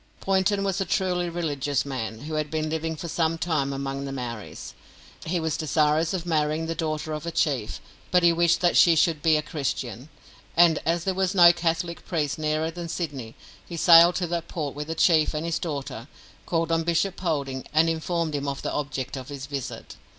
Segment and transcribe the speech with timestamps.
[0.19, 4.11] Poynton was a truly religious man, who had been living for some time among the
[4.11, 4.73] Maoris.
[5.27, 8.95] He was desirous of marrying the daughter of a chief, but he wished that she
[8.95, 10.09] should be a Christian,
[10.57, 14.73] and, as there was no Catholic priest nearer than Sydney, he sailed to that port
[14.73, 16.07] with the chief and his daughter,
[16.47, 19.97] called on Bishop Polding, and informed him of the object of his visit.